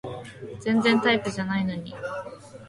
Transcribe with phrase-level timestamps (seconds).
[0.59, 1.93] 全然タイプじゃないのに